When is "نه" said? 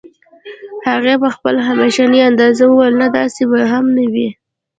3.03-3.07, 3.97-4.05